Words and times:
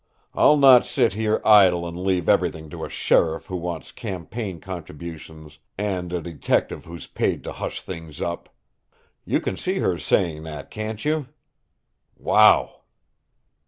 I'll 0.33 0.57
not 0.57 0.83
sit 0.87 1.13
here 1.13 1.39
idle 1.45 1.87
and 1.87 1.95
leave 1.95 2.27
everything 2.27 2.71
to 2.71 2.83
a 2.83 2.89
sheriff 2.89 3.45
who 3.45 3.55
wants 3.55 3.91
campaign 3.91 4.59
contributions 4.59 5.59
and 5.77 6.11
a 6.11 6.19
detective 6.19 6.85
who's 6.85 7.05
paid 7.05 7.43
to 7.43 7.51
hush 7.51 7.83
things 7.83 8.19
up!' 8.19 8.49
You 9.25 9.39
can 9.39 9.57
see 9.57 9.77
her 9.77 9.99
saying 9.99 10.41
that, 10.41 10.71
can't 10.71 11.05
you? 11.05 11.27
Wow!" 12.17 12.77